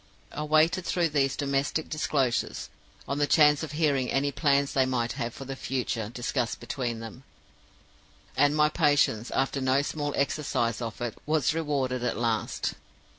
[0.31, 2.69] I waited through these domestic disclosures
[3.07, 7.01] on the chance of hearing any plans they might have for the future discussed between
[7.01, 7.23] them;
[8.35, 12.73] and my patience, after no small exercise of it, was rewarded at last.